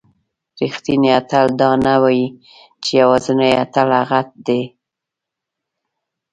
[0.59, 2.27] رښتینی اتل دا نه وایي
[2.83, 4.61] چې یوازینی اتل هغه دی.